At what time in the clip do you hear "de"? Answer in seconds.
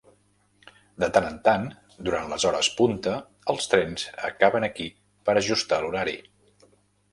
1.03-1.09